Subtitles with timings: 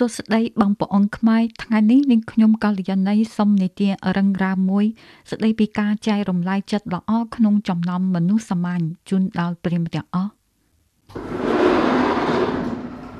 [0.00, 4.84] សួស្តីបងប្អូនខ្មែរថ្ងៃនេះនាងខ្ញុំកល្យាណីសូមនិទានរឹងរាវមួយ
[5.30, 10.32] ស្ដីពីការចែករំលែកចិត្តល្អក្នុងចំណោមមនុស្សសាមញ្ញជូនដល់ព្រាមទាំងអស់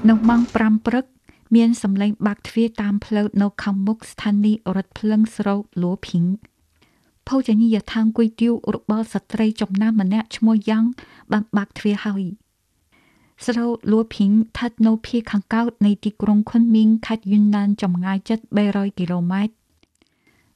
[0.08, 1.04] នៅម៉ោង5ព្រឹក
[1.54, 6.24] មានសម្លេងបាក់ទ្វារតាមផ្លូវនៅខាងមុខស្ថានីយ៍រថភ្លើងស្រូបលួភីង
[7.28, 10.84] ភោជនីយដ្ឋានគុយទាវរបស់ស្ត្រីចំណាស់ម្នាក់ឈ្មោះយ៉ាង
[11.32, 12.24] បានបាក់ទ្វារហើយ
[13.46, 18.38] ស្រូវលួភីងស្ថិតនៅភាគខាងកើតនៃទីក្រុងខុនមីងខេត្តយួនណានចម្ងាយជិត
[18.68, 19.54] 300គីឡូម៉ែត្រ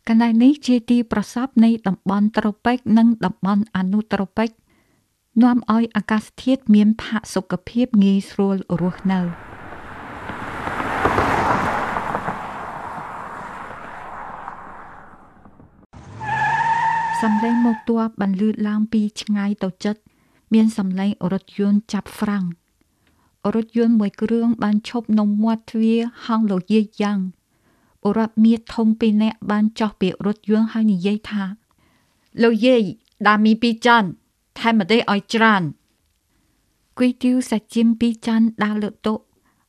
[0.08, 4.50] កន្លែងនេះជាទីប្រសពនៃតំបន់ត្រូពិកនិងតំបន់អនុត្រូពិក
[5.42, 9.20] នាំឲ្យអាកាសធាតុមានផាសុកភាពងាយស្រួលរស់នៅ
[17.20, 20.00] សំឡេងមកទ័ពបានលឺឡើងពីឆ្ងាយទៅចិត្ត
[20.55, 22.44] មានសំឡេងរថយន្តចាប់ហ្វ្រាំង
[23.55, 27.19] រថយន្តមួយគ្រឿងបានឈប់នៅមាត់ទ្វារហងលោកយាយយ៉ាង
[28.03, 31.44] បុរដ្ឋមៀតធំពីរនាក់បានចោះពីរថយន្តហើយនិយាយថា
[32.42, 32.83] លោកយាយ
[33.28, 34.08] ដាមីពីរចាន់
[34.58, 35.62] ថែមម្ទេសឲ្យច្រើន
[36.98, 39.14] គុយទាវសាច់ជៀមពីរចាន់ដើរលើតុ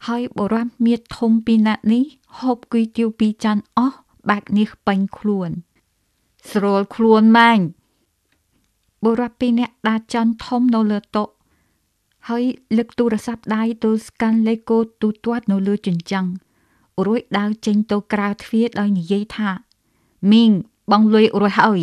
[0.08, 2.04] ហើយបុរដ្ឋមៀតធំពីរនាក់នេះ
[2.40, 3.98] ហូបគុយទាវពីរចាន់អស់
[4.30, 5.50] បាក់នេះពេញខ្លួន
[6.52, 7.64] ស្រួលខ្លួនម៉ាញ់
[9.04, 11.24] បុរដ្ឋពីរនាក់ដើរចាន់ធំនៅលើតុ
[12.30, 12.44] ហើយ
[12.78, 16.28] លើកទូរស័ព្ទដៃទៅស្កាន់លេខកូដទូទាត់នៅលើជញ្ជាំង
[17.06, 19.50] រួចដើរចេញទៅក្រៅទ្វារដោយនិយាយថា
[20.32, 20.52] មីង
[20.92, 21.82] បងលុយរួចហើយ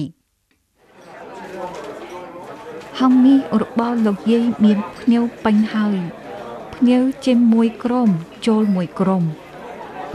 [2.99, 5.97] ហងនេះរបស់លោកយាយមានភ្ញៀវពេញហើយ
[6.75, 8.09] ភ្ញៀវជាមួយក្រុម
[8.47, 9.25] ចូលមួយក្រុម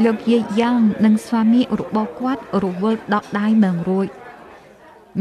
[0.06, 4.08] លោកយាយយ៉ាងនិងស្វាមីរបស់គាត់រវល់ដកដៃមិនរួច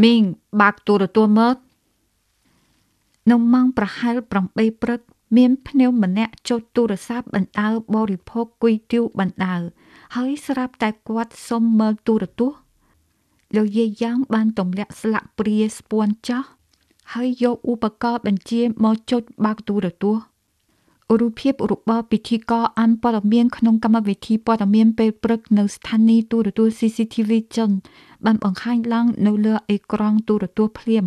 [0.03, 0.23] មីង
[0.61, 1.55] បាក់ទូរទស្សន៍មើល
[3.31, 5.01] នៅម៉ោងប្រហែល8ព្រឹក
[5.37, 9.57] មានភ្ញៀវម្នាក់ចុចទូរស័ព្ទបណ្ដើបរិភោគគុយទាវបណ្ដើ
[10.17, 12.61] ហើយស្រាប់តែគាត់សុំមើលទូរទស្សន៍
[13.57, 16.45] លោកយាយយ៉ាងបានទម្លាក់ស្លាកព្រាស្ពាន់ចោះ
[17.13, 20.25] ហើយយកឧបករណ៍បញ្ជាមកចុចបើកទូរទស្សន៍
[21.21, 27.71] រូបភាពរបស់ពិធីករអានព័ត៌មានក្នុងកម្មវិធីព័ត៌មានពេលព្រឹកនៅស្ថានីយ៍ទូរទស្សន៍ CCTV ចិន
[28.25, 31.05] បានបង្ហាញឡើងនៅលើអេក្រង់ទូរទស្សន៍ភ្លាម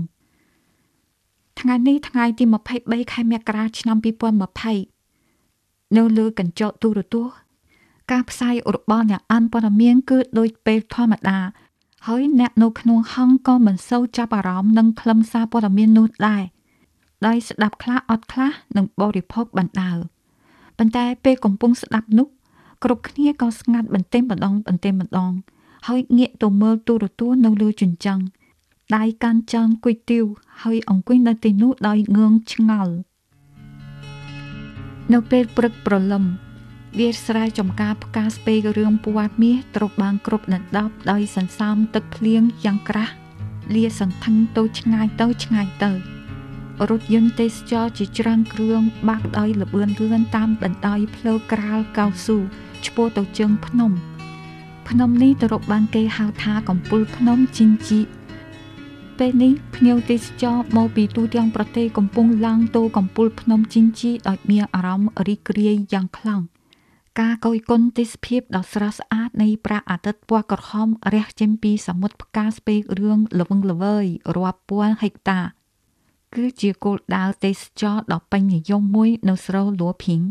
[1.59, 2.43] ថ្ងៃនេះថ្ងៃទី
[2.77, 3.97] 23ខែមករាឆ្នាំ
[5.15, 7.35] 2020នៅលើកញ្ចក់ទូរទស្សន៍
[8.11, 11.39] ការផ្សាយរបស់អ្នកអានព័ត៌មានគឺដូចពេលធម្មតា
[12.07, 16.43] ហើយអ្នកនៅក្នុងហងក៏មិនសូវចាប់អារម្មណ៍នឹងខ្លឹមសារព័ត៌មាននោះដែរ
[17.27, 19.91] ដោយស្ដាប់ខ្លះអត់ខ្លះនឹងបរិភោគបណ្ដើ
[20.77, 22.27] ប៉ុន្តែពេលកំពុងស្ដាប់នោះ
[22.83, 25.31] គ្រប់គ្នាក៏ស្ងាត់បន្តិចម្ដងបន្តិចម្ដង
[25.87, 28.19] ហើយងាកទៅមើលទូរទស្សន៍នៅលើជញ្ជាំង
[28.95, 30.25] ដៃកាន់ចានគុយទាវ
[30.63, 32.95] ហើយអង្គុយនៅទីនោះដោយងឿងឆ្ងល់
[35.13, 36.23] នៅពេលព្រឹកព្រលឹម
[36.97, 43.13] វាស្រែចំការផ្កាស្ពេករឿងពណ៌មាសត្រូវបានគ្រប់ដណ្ដប់ដោយសន្សំទឹកភ្លៀងយ៉ាងក្រាស់
[43.75, 45.91] លាសន្ធឹងទៅឆ្ងាយទៅឆ្ងាយទៅ
[46.89, 52.37] រថយន្តទេសចរជាច្រើនគ្រឿងបាក់ដោយលបឿនលឿនតាមបណ្ដោយផ្លូវក្រាលកៅស៊ូ
[52.85, 53.91] ឆ្ពោះទៅជើងភ្នំ
[54.89, 57.99] ភ្នំនេះត្រូវបានគេហៅថាកំពូលភ្នំជីនជី
[59.19, 66.41] ពេលនេះភ្ញៀវទេសចរមកពីទូទាំងប្រទេសកំពុងឡើងទៅកំពូលភ្នំជីនជីដោយមានអារម្មណ៍រីករាយយ៉ាងខ្លាំង
[67.19, 75.39] ការកយគុណទេសភាពដ៏ស្រស់ស្អាតនៃប្រាអាទិត្យពណ៌ក្រហមរះចេញពីសមុទ្រផ្កាស្ពេករឿងល្វឹងល្វើយរាប់ពាន់ហិកតា
[76.35, 80.21] គឺជាគោលដៅទេសចរដ៏ពេញនិយមមួយនៅស្រុកលួភីង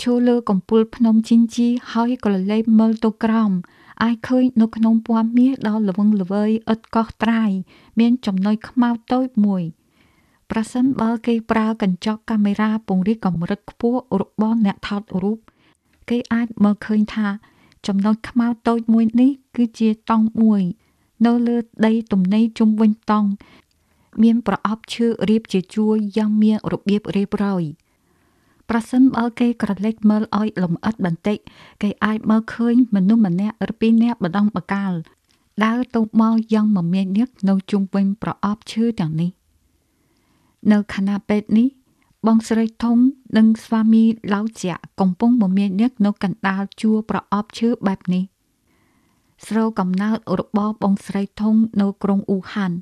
[0.00, 3.52] ឈរលើកំពូលភ្នំជីនជីហើយក៏លលេបមើលទៅក្រោម
[4.02, 7.50] អាចឃើញនៅក្នុងពណ៌មាសដ៏ល្វឹងល្វើយឥតកោះត្រាយ
[8.00, 9.62] មានចំណុចខ្មៅតូចមួយ
[10.50, 15.38] ប្រសិនបើគេប្រើកញ្ចក់កាមេរ៉ាពង្រីកកម្រិតខ្ពស់របស់អ្នកថតរូប
[16.10, 17.28] គេអាចមើលឃើញថា
[17.86, 20.62] ចំណុចខ្មៅតូចមួយនេះ គឺជាតង់មួយ
[21.26, 23.28] នៅលើដីទំនេរជុំវិញតង់
[24.22, 27.62] មានប្រអប់ឈើរៀបជាជួរយ៉ាងមានរបៀបរៀបរយ
[28.74, 31.38] ប្រសិនបើគេក្រឡេកមើលឲ្យលំអិតបន្តិច
[31.82, 34.92] គេអាចមើលឃើញមនុស្សម្នាក់ឬពីរនាក់បដងបកាល
[35.64, 39.30] ដើរទៅមកយ៉ាងមមាញឹកនៅជុំវិញប្រអប់ឈើទាំងនេះ
[40.72, 41.68] នៅខណៈពេលនេះ
[42.26, 42.98] បងស្រីធំ
[43.36, 44.04] និងស្វាមី
[44.34, 48.24] ឡៅជាកំពុងមមាញឹកនៅកណ្ដាលជួរប្រអប់ឈើបែបនេះ
[49.46, 52.72] ស្រូវកំណើតរបស់បងស្រីធំនៅក្រុងអ៊ូហាន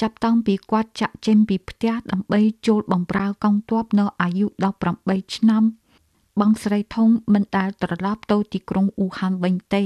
[0.00, 4.46] ចាប់តាំងពីគាត់ចាក់ចេញពីផ្ទះដើម្បីចូលបម្រើកងទ័ពនៅអាយុ
[4.90, 5.62] 18ឆ្នាំ
[6.40, 9.84] បងស្រីធំមិនដែលត្រឡប់ទៅទីក្រុងអ៊ូហានវិញទេ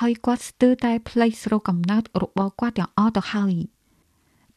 [0.00, 3.54] ហើយគាត់ស្ទើរតែផ្លេចស្រុកកំណើតរបស់គាត់ទាំងអស់ទៅហើយ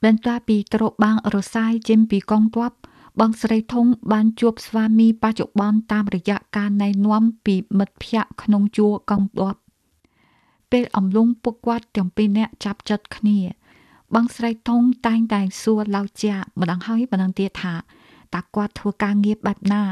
[0.04, 2.72] បន្ទាប់ពីត្រូវបាំងរសាយចេញពីកងទ័ព
[3.20, 9.56] បងស្រីធំបានជួបស្វាមីបច្ចុប្បន្នតាមរយៈការណែនាំពីមិត្តភ័ក្តិក្នុងជួរកងទ័ព
[10.72, 13.38] ពេលអំឡុងពួកគាត់ទាំងពីរនាក់ចាប់ចិត្តគ្នា
[14.16, 17.74] បងស្រីធំតែងតែសួរឡៅជាម្ដងហើយម្ដងទៀតថា
[18.36, 19.84] តើគាត់ធ្វើការងារបែបណា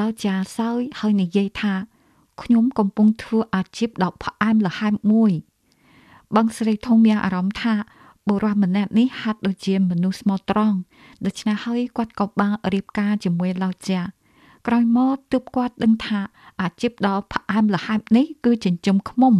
[0.00, 1.74] ឡៅជាសើយហើយនិយាយថា
[2.42, 5.32] ខ្ញុំកំពុងធ្វើអាជីពដ៏ផ្អែមល្ហែមមួយ
[6.36, 7.74] បងស្រីធំមានអារម្មណ៍ថា
[8.28, 10.78] បុរសម្នាក់នេះហាត់ដូចជាមនុស្សស្មោះត្រង់
[11.24, 14.00] ដូច្នេះហើយគាត់ក៏បានរៀបការជាមួយឡៅជា
[14.66, 16.20] ក្រោយមកទើបគាត់ដឹងថា
[16.60, 19.34] អាជីពដ៏ផ្អែមល្ហែមនេះគឺចិញ្ចឹមឃ្មុំ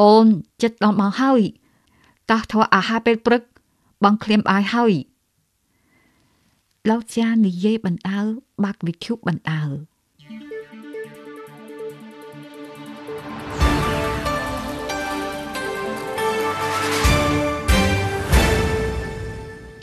[0.00, 0.26] អូន
[0.62, 1.42] ចិត្តដល់មកហើយ
[2.30, 3.42] តោះធ្វើអាហារពេលព្រឹក
[4.04, 4.92] បងក្លៀមបាយហើយ
[6.88, 8.20] លោកចានិយាយបណ្ដើ
[8.64, 9.64] បាក់វិទ្យុបណ្ដើ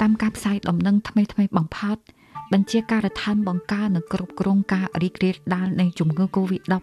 [0.01, 1.97] តាមការផ្សាយដំណឹងថ្មីថ្មីបំផុត
[2.53, 6.74] បញ្ជាការដ្ឋានបង្ការនិងគ្រប់គ្រងការរីករាលដាលនៃជំងឺ Covid-19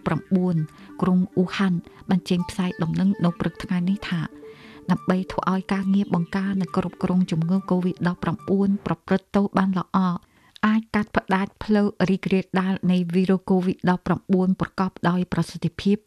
[1.01, 1.73] ក្រុងអ៊ូហាន
[2.09, 4.42] បញ្ចេញផ្សាយដំណឹងនៅព្រឹកថ្ងៃនេះថា
[4.91, 9.97] ដើម្បីធ្វើឲ្យការងារបង្ការនិងគ្រប់គ្រងជំងឺ Covid-19 ប្រព្រឹត្តទៅបានល្អ
[10.67, 15.97] អាចកាត់ផ្តាច់ផ្លូវរីករាលដាលនៃវីរុស Covid-19 ប្រកបដោយប្រសិទ្ធភាព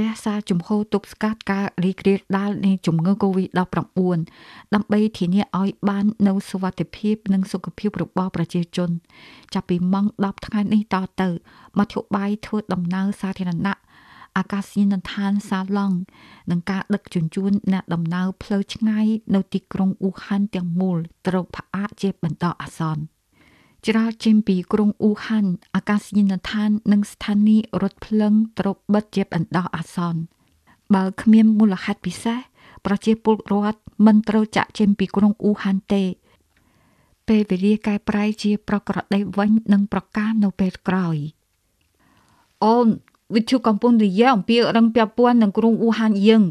[0.00, 3.58] រក្សាជំហរទប់ស្កាត់ការរីករាលដាលនៃជំងឺ Covid-19
[4.74, 8.90] ដើម្បីធានាឲ្យបាននូវសុវត្ថិភាពនិងសុខភាពរបស់ប្រជាជន
[9.54, 11.28] ចាប់ពីម៉ោង10ថ្ងៃនេះតទៅ
[11.78, 13.76] មធ្យោបាយធ្វើដំណើរសាធារណៈ
[14.38, 15.96] អាកាសយានដ្ឋានសាឡង់
[16.50, 23.02] និងការដឹកជញ្ជូនអ្នកដំណើរផ្លូវឆ្ងាយនៅទីក្រុងអ៊ូហានទាំងមូលត្រូវផ្អាកជាបន្តអាសន្ន
[23.88, 30.20] ច្រាលចេញពីក្រុងអ៊ូហានអាកាសយានដ្ឋាននិងស្ថានីយ៍រថភ្លើងត្រូវបិទជាបន្តអាសន្ន
[30.94, 32.38] បើគ្មានមូលហេតុពិសេស
[32.86, 36.04] ប្រជាពលរដ្ឋមិនត្រូវចាក់ចេញពីក្រុងអ៊ូហានទេ
[37.28, 41.16] ពេលវេលាកែប្រែជាប្រក្រតីវិញនឹងប្រកាសនៅពេលក្រោយ
[42.64, 42.86] អូន
[43.34, 46.42] វិទ្យុកំពុងនិយាយអំពីរឹងពាក់ព័ន្ធនឹងក្រុងអ៊ូហានយើង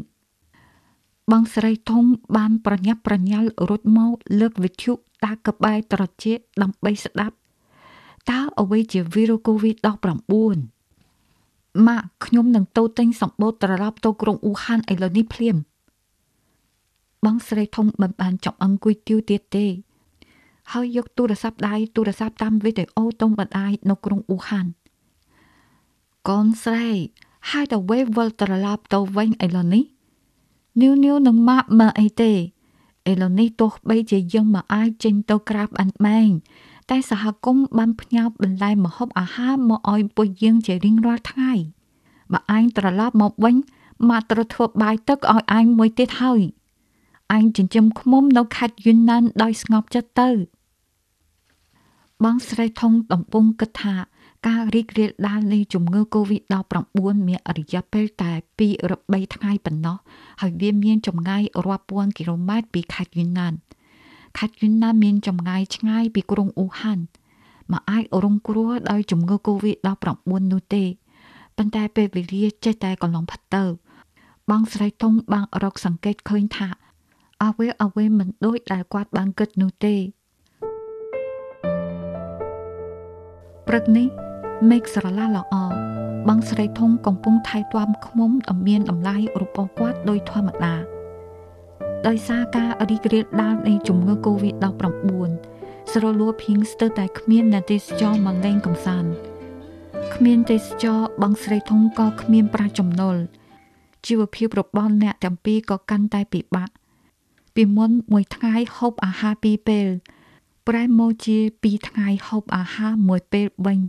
[1.30, 2.04] បងស្រីធំ
[2.36, 4.92] បានប្រញាប់ប្រញាល់រត់មកលើកវិទ្យុ
[5.24, 6.32] តាកបែត្រជា
[6.62, 7.36] ដើម្បីស្ដាប់
[8.30, 10.80] តើអ្វីជាវីរុស COVID-19
[11.86, 15.56] ម៉ាក់ខ្ញុំនឹងទៅទិញសម្បូរត្រឡប់ទៅក្រុងអ៊ូហានឥឡូវនេះភ្លាម
[17.24, 19.66] បងស្រីធំមិនបានចង់អង្គុយទៀវទៀតទេ
[20.72, 24.66] ហើយយកទូរស័ព្ទដៃទូរស័ព្ទតាមវីដេអូទៅបណ្ដាយនៅក្រុងអ៊ូហាន
[26.28, 26.88] កូនស្រី
[27.50, 29.84] ហើយតើវេវិលត្រឡប់ទៅវិញឥឡូវនេះ
[30.80, 32.32] នាវនាវនឹងម៉ាក់មកអីទេ
[33.10, 36.30] ឥឡូវនេះទោះបីជាយើងមិនអាចចេញទៅក្រាបអានម៉ែង
[36.90, 41.52] តែសហគមន៍បានផ្ញើបន្លែម្ហូបអាហារមកឲ្យពួកយើងជារៀងរាល់ថ្ងៃ
[42.32, 43.56] បើឯងត្រឡប់មកវិញ
[44.08, 46.40] ម៉ាក់ត្រូវធ្វើបាយទឹកឲ្យឯងមួយទៀតហើយ
[47.36, 50.30] ឯងចិញ្ចឹមឃ្មុំនៅខេត្តយួនណានដោយស្ងប់ចិត្តទៅ
[52.24, 53.94] បងស្រីធំដំពងគិតថា
[54.48, 59.96] ការរីករាលដាលនៃជំងឺ Covid-19 មានរយៈពេលតែ2ឬ3ថ្ងៃប៉ុណ្ណោះ
[60.40, 63.54] ហើយវាមានចម្ងាយរាប់ពាន់គីឡូម៉ែត្រពីខេត្តយួនណាន
[64.38, 66.98] ខេត្តយួនណានមានចម្ងាយឆ្ងាយពីក្រុងអ៊ូហាន
[67.72, 70.84] មកអាចរងគ្រោះដោយជំងឺ Covid-19 នោះទេ
[71.56, 73.64] ប៉ុន្តែពេលវេលាចេះតែកន្លងផុតទៅ
[74.50, 76.68] បងស្រីធំបានរកសង្កេតឃើញថា
[77.42, 79.94] អ្វីអ្វីមិនដូចដែលគាត់បានគិតនោះទេ
[83.68, 84.29] ព្រឹកនេះ
[84.68, 85.54] មេឃស្រឡះល្អ
[86.28, 90.74] បងស្រីធំកំពុងថែទាំឃ្មុំដ៏មានតម្លៃរបស់គាត់ដោយធម្មតា
[92.06, 95.06] ដោយសារការរីករាលដាលនៃជំងឺ Covid-19
[95.92, 99.10] ស្រលួភៀងស្ទើរតែគ្មានអ្នកទេសចរមកលេងកំសាន្ត
[100.14, 103.16] គ្មានទេសចរបងស្រីធំក៏គ្មានប្រាក់ចំណូល
[104.06, 106.70] ជីវភាពរបស់អ្នកទាំងពីរក៏កាន់តែពិបាក
[107.54, 109.86] ពីមុនមួយថ្ងៃហូបអាហារពីរពេល
[110.68, 113.80] ប្រែមកជាពីរថ្ងៃហូបអាហារមួយពេលវិញ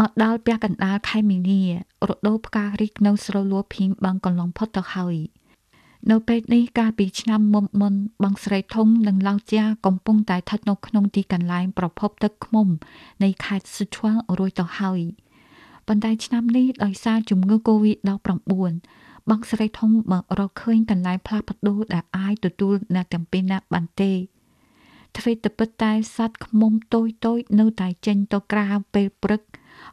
[0.00, 1.62] មកដល់ផ្ទះកណ្ដាលខែមីនា
[2.08, 5.16] រដូវផ្ការីកនៅស្រលួភីងបាំងកន្លងផុតទៅហើយ
[6.10, 12.68] នៅពេលនេះកាលពីឆ្នាំមុនមុនបងស្រីធំនិងឡៅជាកំពុងតែស្ថិតនៅក្នុងទីកន្លែងប្រភពទឹកឃ្មុំ
[13.22, 15.00] នៃខេត្តស៊ូឆ្វាងរួចទៅហើយ
[15.86, 18.10] ប៉ុន្តែឆ្នាំនេះដោយសារជំងឺ Covid-19
[19.30, 24.12] បងស្រីធំមករកឃើញកន្លែងផ្លាស់ប្ដូរដែលអាចទទួលអ្នកទាំងពីរនាក់បានទេ
[25.16, 29.42] អ្វីទៅពិតតែសត្វឃ្មុំតូចតូចនៅតែចេញទៅក្រៅពេលព្រឹក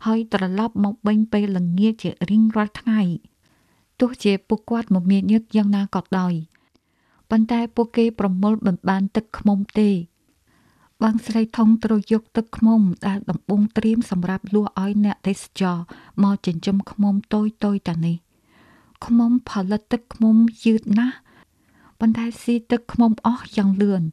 [0.06, 3.02] ហើយត្រឡប់មកវិញពេលល្ងាចជារៀងរាល់ថ្ងៃ
[4.00, 6.34] ទោះជាពួកគាត់មមាញឹកយ៉ាងណាក៏ដោយ
[7.30, 9.90] ប៉ុន្តែពួកគេប្រមូលមិនបានទឹកខ្មុំទេ
[11.02, 15.78] បងស្រីធំត្រូវយកទឹកខ្មុំដែលដំបងត្រៀមសម្រាប់លក់ឲ្យអ្នកទេសចរ
[16.24, 18.18] មកចិញ្ចឹមខ្មុំតូចតូចតានេះ
[19.06, 21.16] ខ្មុំផលិតទឹកខ្មុំយឺតណាស់
[22.00, 24.04] ប៉ុន្តែស៊ីទឹកខ្មុំអស់យ៉ាងលឿន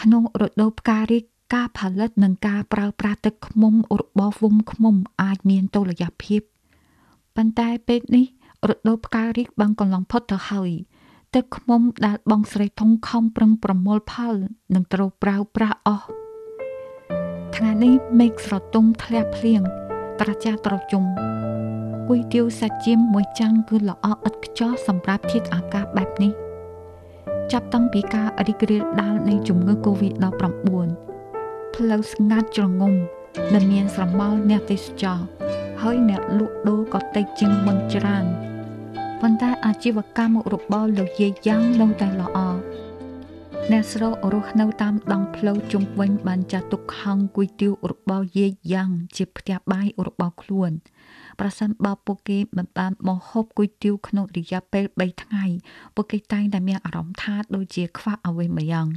[0.00, 1.18] ក្នុងរដូវផ្ការី
[1.52, 6.40] កការផលិតនិងការប្រើប្រាស់ទឹកឃ្មុំរបស់វងឃ្មុំអាចមានតុល្យភាព
[7.36, 8.26] ប៉ុន្តែពេលនេះ
[8.68, 10.70] រដូវផ្ការីកបានកន្លងផុតទៅហើយ
[11.34, 14.34] ទឹកឃ្មុំដែលបងស្រីធុងខំប្រឹងប្រមូលផល
[14.74, 16.06] នឹងត្រូវប្រើប្រាស់អស់
[17.56, 19.62] ថ្ងៃនេះមេឃស្រទុំធ្លាក់ភ្លៀង
[20.20, 21.04] ត្រជាត្រជុំ
[22.08, 26.32] គុយទាវសាច់ជៀមមួយចាំងគឺល្អឥតខ្ចោះសម្រាប់ធាតុអាកាសបែបនេះ
[27.52, 31.10] ចាប់តាំងពីការរីករាលដាលនៃជំងឺ Covid-19
[31.76, 32.94] ផ្លូវស្ងាត់ជ្រងំ
[33.54, 35.20] ដែលមានស្រមោលអ្នកទេសចរ
[35.82, 38.26] ហើយអ្នកលក់ដូរក៏តិចជាងមុនច្រើន
[39.20, 42.38] ប៉ុន្តែអាជីវកម្មរបស់លោកយាយយ៉ាងនៅតែល្អ
[43.72, 50.70] អ្នកស្រុករស់នៅតាមដងផ្លូវជុំវិញបានចាត់ទុកហងគុយទាវរបស់យាយយ៉ាងជាផ្ទះបាយរបស់ខ្លួន
[51.40, 55.44] ប្រសិនបើពួកគេមិនបានមកហូបគុយទាវក្នុងរយៈពេល3ថ្ងៃ
[55.94, 58.88] ពួកគេតែងតែមានអារម្មណ៍ថាដូចជាខ្វះអ្វីមួយយ៉ាង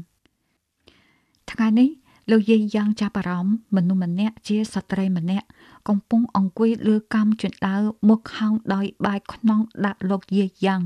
[1.51, 1.89] ថ្ងៃនេះ
[2.29, 5.47] លោកយាយយ៉ាងចាប់អារម្មណ៍មនុស្សម្នាក់ជាស្ត្រីម្នាក់
[5.87, 10.81] កំពុងអង្គុយលើកាំជណ្ដើរមុខហោងដោយបាយខ្នងដាក់លោកយាយយ៉ាង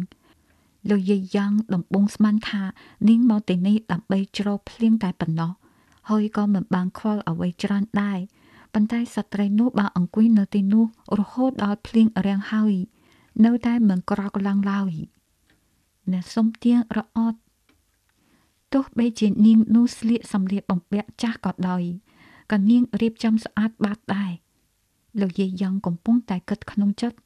[0.90, 2.62] លោកយាយយ៉ាងដំបងស្មានថា
[3.10, 5.52] នាងមកទីនេះដើម្បីជ្រោភ្លៀងតែប៉ុណ្ណោះ
[6.10, 8.20] ហើយក៏មិនបានខ្វល់អ្វីច្រើនដែរ
[8.74, 10.86] ប៉ុន្តែស្ត្រីនោះបានអង្គុយនៅទីនោះ
[11.20, 12.74] រហូតដល់ភ្លៀងរាំងហើយ
[13.46, 14.92] នៅតែមិនក្រោកឡើងឡើយ
[16.12, 17.40] អ្នកសុំទៀងរអត់
[18.78, 21.84] ទោះបីជានាងនោះស្លៀកសម្លៀកបំពាក់ចាស់ក៏ដោយ
[22.52, 24.32] ក៏នាងរៀបចំស្អាតបាតដែរ
[25.22, 27.18] លោកយាយយ៉ងកំពុងតែគិតក្នុងចិត្ត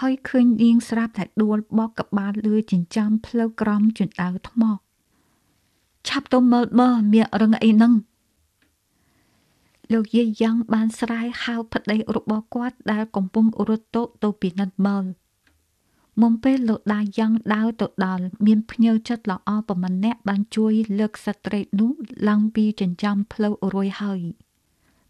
[0.00, 4.62] ហើយឃើញនាងស្រាប់តែដួលបកកបាលលឿចិញ្ចាំផ្លូវក្រំជណ្ដើថ្ម
[6.08, 7.92] ឆាប់ទៅមើលមើលមានរឹងអីនឹង
[9.92, 15.04] លោកយាយយ៉ងបានស្រាយហៅប្តីរបស់គាត់ដែលកំពុងរត់តូទៅពិនិត្យមើល
[16.22, 21.92] មុំពេលលោកដាយ៉ាងដើរទៅដល់មានភ្ញៀវចិត្តល្អប្រមាណអ្នកបានជួយលើកស្ត្រីនោះ
[22.28, 24.20] ឡើងពីចិញ្ចាំផ្លូវរួយហើយ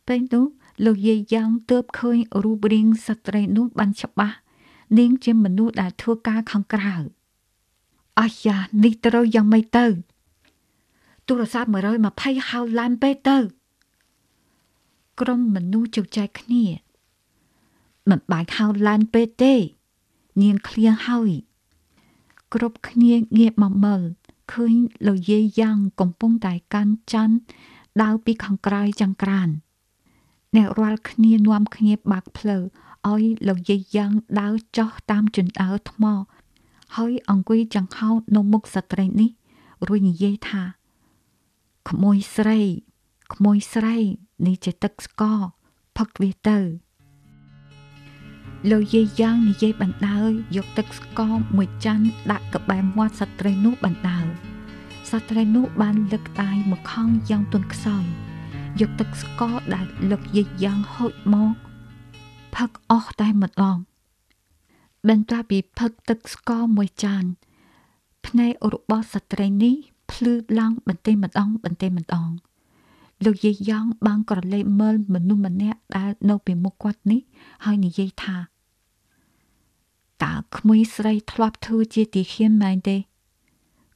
[0.09, 0.47] ពេលនោះ
[0.85, 4.37] លោកយាយយ៉ាងទើបឃើញរូបរាងស្ត្រីនោះបានច្បាស់
[4.99, 6.95] នាងជាមនុស្សដែលធ្វើការខាងក្រៅ
[8.21, 9.87] អាយ៉ានេះត្រូវយ៉ាងម៉េចទៅ
[11.27, 11.69] ទូរស័ព្ទ
[12.09, 13.39] 120ហៅឡានពេកទៅ
[15.21, 16.65] ក្រុមមនុស្សជជែកគ្នា
[18.11, 19.55] មិនបាច់ហៅឡានពេកទេ
[20.43, 21.31] នាងឃ្លៀងហើយ
[22.55, 24.03] គ្រប់គ្នាងាកមកមើល
[24.53, 24.75] ឃើញ
[25.07, 27.37] លោកយាយយ៉ាង កំពុងតែកាន់ច័ន្ទ
[28.03, 29.49] ដើរពីខាងក្រៅចង្ក្រាន
[30.57, 32.63] អ្នករាល់គ្នានាំគ្នាបាក់ផ្លូវ
[33.11, 36.05] ឲ្យលោកយាយយ៉ាងដើរចុះតាមជណ្ដើរថ្ម
[36.97, 39.31] ហើយអង្គុយចង្ហោនៅមុខស្ត្រីនេះ
[39.87, 40.63] រួចនិយាយថា
[41.89, 42.61] ក្មួយស្រី
[43.35, 43.97] ក្មួយស្រី
[44.47, 45.41] នេះជាទឹកស្ករ
[45.97, 46.59] ផឹកវាទៅ
[48.71, 50.21] លោកយាយយ៉ាងនិយាយបណ្ដើ
[50.57, 52.01] យកទឹកស្ករមួយចាន
[52.31, 54.21] ដាក់ក្បែរមាត់ស្ត្រីនោះបណ្ដើ
[55.11, 58.05] ស្ត្រីនោះបានលើកដៃមកខំយ៉ាងទន់ខ្សោយ
[58.81, 61.55] យកទឹកស្ករដែលលោកយាយយ៉ាងហូចមក
[62.57, 63.77] ផឹកអស់តែម្ដង
[65.09, 67.25] បន្ទាប់ពីផឹកទឹកស្ករមួយចាន
[68.27, 69.75] ភ្នែករបស់ស្ត្រីនេះ
[70.13, 72.31] ភ្លឺឡើងបន្តិចម្ដងបន្តិចម្ដង
[73.25, 77.21] លោកយាយយ៉ងបានក្រឡេកមើលមនុស្សម្នាក់ដែលនៅពីមុខគាត់នេះ
[77.65, 78.37] ហើយនិយាយថា
[80.25, 82.97] តើក្មួយស្រីធ្លាប់ធ្វើជាទីខៀនមែនទេ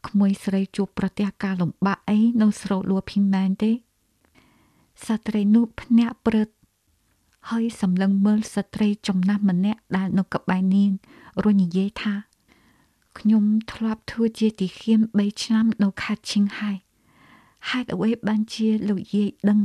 [0.09, 3.73] ក្មួយស្រីជួបប្រទះការលំបាកអីនៅស្រុកលួភីមែនទេ
[5.07, 6.49] ស្ត្រីនោះភ្នាក់ព្រឹត
[7.50, 10.91] ហើយសម្លឹងមើលស្ត្រីចំណាស់ម្នាក់ដែលនៅក្បែរនាង
[11.43, 12.14] រួចនិយាយថា
[13.19, 16.73] ខ្ញុំធ្លាប់ធ្វើជាទីខៀម3ឆ្នាំនៅខេត្តឈៀងហែ
[17.71, 19.61] ហេតុអ្វីបានជាលោកយាយដឹង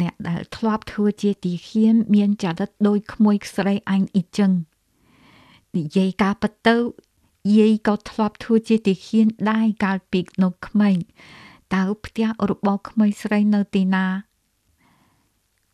[0.00, 4.52] អ្នកដែលធ្លាប់ធ្វើជាទីខៀនមានចរិតដូចក្មួយស្រីអញអ៊ីចឹង
[5.76, 6.76] និយាយការពិតទៅ
[7.58, 10.96] យាយក៏ធ្លាប់ធ្វើជាទីខៀនដែរកាលពីនៅក្មេង
[11.74, 14.06] តើផ្ទះរបស់ក្មួយស្រីនៅទីណា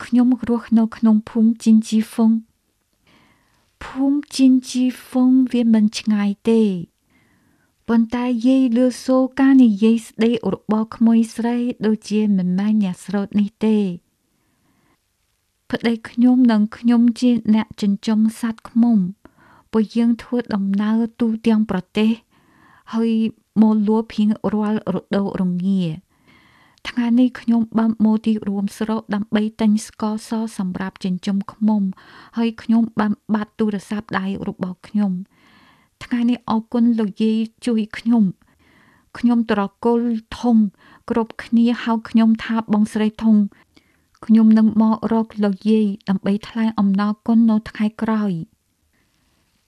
[0.05, 2.33] ខ្ញុំរស់នៅក្នុងភូមិជីនជីហ្វុង
[3.85, 6.63] ភូមិជីនជីហ្វុងវាមិនឆ្ងាយទេ
[7.89, 13.77] ប៉ុន្តែយាយលឺសូការនិយាយស្ដីរបស់ក្មួយស្រីដូចជាមិនមែនអ្នកស្រោតនេះទេ
[15.71, 18.99] ប្តីខ្ញុំនិងខ្ញុំជាអ្នកចិញ្ចឹមសត្វឃ្មុំ
[19.73, 22.11] ពួកយើងធ្វើដំណើរទូទាំងប្រទេស
[22.95, 23.11] ហើយ
[23.63, 25.83] មកលួភៀងរាល់រដូវរងា
[26.89, 31.83] ថ្ងៃនេះខ្ញុំបានមកទីរួមស្រុកដើម្បីទិញស្ករសសម្រាប់ចិញ្ចឹមឃ្មុំ
[32.37, 35.13] ហើយខ្ញុំបានបាត់ទូរស័ព្ទដៃរបស់ខ្ញុំ
[36.05, 38.25] ថ្ងៃនេះអរគុណលោកយាយជួយខ្ញុំ
[39.19, 40.03] ខ្ញុំត្រកូល
[40.41, 40.57] ធំ
[41.11, 43.37] គ្រប់គ្នាហៅខ្ញុំថាបងស្រីធំ
[44.27, 48.33] ខ្ញុំនឹងមករកលោកយាយដើម្បីថ្លែងអំណរគុណនៅថ្ងៃក្រោយ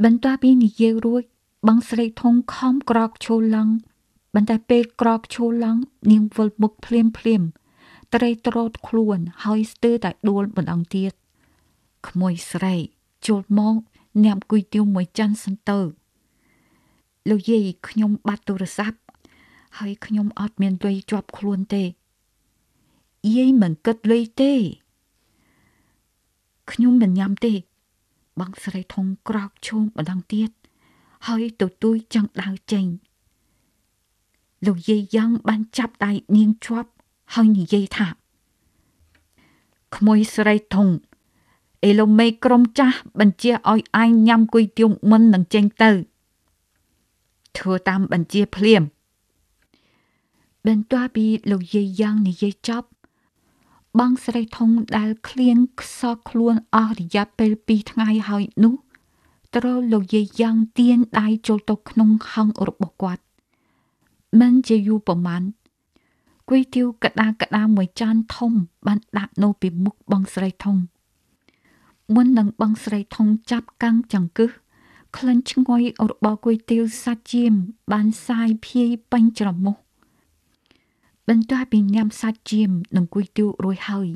[0.04, 1.22] បន្ទាប់ពីនិយាយរួច
[1.68, 3.68] បងស្រីធំខំក្រោកឈរឡើង
[4.34, 5.76] បន្តែពេលក្រកឈូលឡើង
[6.10, 7.42] នាងវិលមុខភ្លាមភ្លាម
[8.14, 11.12] ត្រេកត្រោតខ្លួនហើយស្ទើរតែដួលម្ដងទៀត
[12.08, 12.74] ក្មួយស្រី
[13.26, 13.74] ចូលមក
[14.24, 15.80] ញ៉ាំគុយទាវមួយចានសិនទៅ
[17.28, 18.98] លោកយាយខ្ញុំបាត់ទូរស័ព្ទ
[19.78, 21.84] ហើយខ្ញុំអត់មានលុយជាប់ខ្លួនទេ
[23.36, 24.52] យាយមិនគិតលុយទេ
[26.72, 27.54] ខ្ញុំមិនញ៉ាំទេ
[28.40, 30.50] បងស្រីធំក្រោកឈោមម្ដងទៀត
[31.26, 32.86] ហើយទៅទួយចង់ដើរចេញ
[34.66, 36.90] លោកយាយយ៉ាងបានចាប់ដៃនាងជាប់
[37.34, 38.08] ហើយនិយាយថា
[39.96, 40.88] ក្មួយស្រីធំ
[41.84, 45.90] អេឡូមេក្រុមចាស់បញ្ជាឲ្យឯងញ៉ាំគុយទាវមុននឹងចេញទៅ
[47.58, 48.82] ធ្វើតាមបញ្ជាភ្លាម
[50.66, 52.88] បន្ទាប់ពីលោកយាយយ៉ាងនិយាយចប់
[53.98, 58.74] បងស្រីធំដែលឃ្លៀងខ្សោះខ្លួនអស់រយៈពេល2ថ្ងៃហើយនោះ
[59.56, 63.22] ត្រូវលោកយាយយ៉ាងទៀនដៃចូលទៅក្នុងហង្សរបស់គាត់
[64.40, 65.42] មិនជាយូរប្រមាណ
[66.48, 68.52] គុយទាវកដាកដាមួយចានធំ
[68.86, 70.76] បានដាក់នៅពីមុខបងស្រីធំ
[72.14, 74.50] មុននឹងបងស្រីធំចាប់កាំងចង្កឹះ
[75.18, 77.54] ក្លិនឈ្ងុយរបស់គុយទាវសាច់ជៀម
[77.92, 79.76] បានសាយភាយពេញច្រមុះ
[81.28, 84.08] បន្ទាប់ពីញ៉ាំសាច់ជៀមនិងគុយទាវរួចហើយ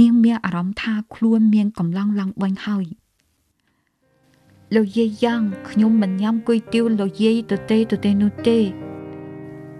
[0.00, 2.86] នាងមានអារម្មណ៍ថាខ្លួនមានកម្លាំងឡើងវិញហើយ
[4.74, 8.58] លោកយាយយ៉ាងខ្ញុំមិនញ៉ាំគុយទាវលោកយាយទៅទេទៅទេនោះទេ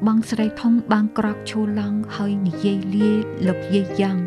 [0.07, 3.11] បងស្រីធំបានក្រោកឈរឡើងហើយនិយាយលា
[3.47, 4.19] លោកយាយយ៉ាង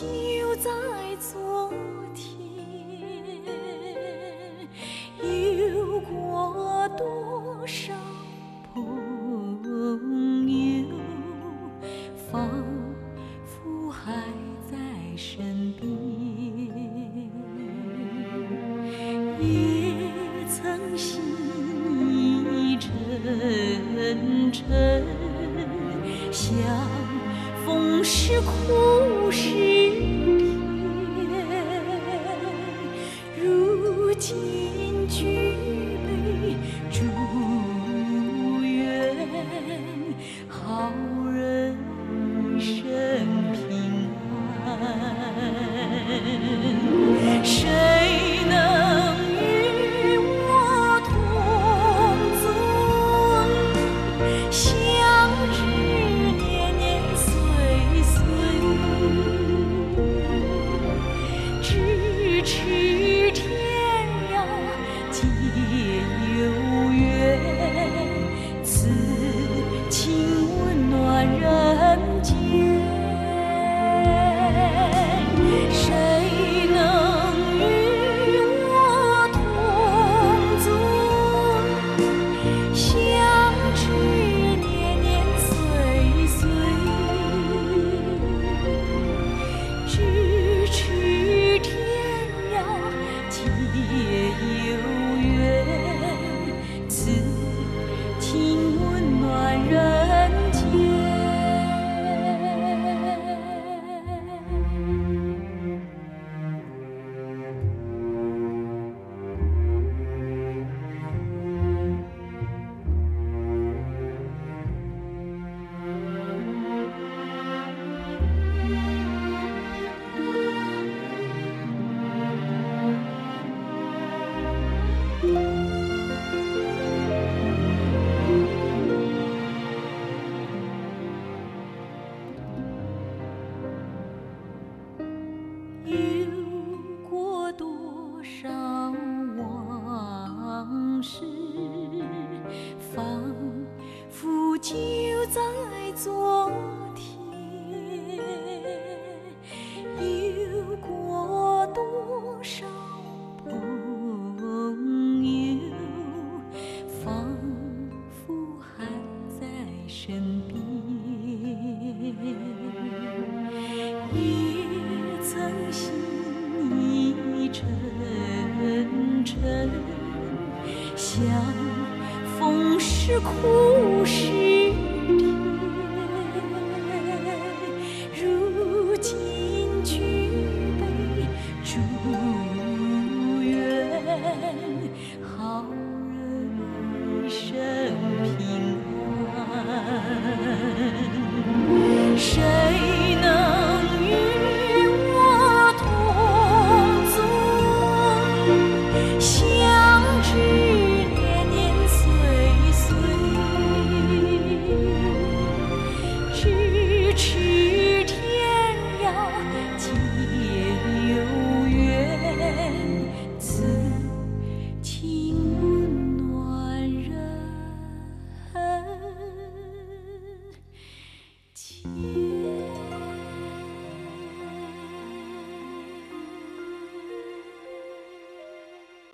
[0.00, 0.70] 就在
[34.18, 35.47] 金句